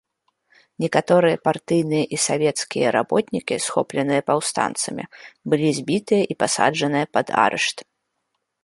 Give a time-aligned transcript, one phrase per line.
[0.85, 5.03] Некаторыя партыйныя і савецкія работнікі, схопленыя паўстанцамі,
[5.53, 7.77] былі збітыя і пасаджаны пад арышт.